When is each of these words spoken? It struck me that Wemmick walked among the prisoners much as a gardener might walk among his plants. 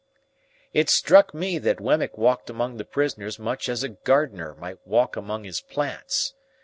It 0.73 0.89
struck 0.89 1.31
me 1.31 1.59
that 1.59 1.79
Wemmick 1.79 2.17
walked 2.17 2.49
among 2.49 2.77
the 2.77 2.85
prisoners 2.85 3.37
much 3.37 3.69
as 3.69 3.83
a 3.83 3.89
gardener 3.89 4.55
might 4.55 4.79
walk 4.87 5.15
among 5.15 5.43
his 5.43 5.61
plants. 5.61 6.33